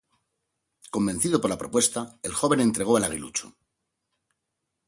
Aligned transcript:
Convencido 0.95 1.39
por 1.41 1.51
la 1.51 1.59
propuesta, 1.59 2.17
el 2.23 2.33
joven 2.33 2.59
entregó 2.59 2.97
al 2.97 3.03
aguilucho. 3.03 3.53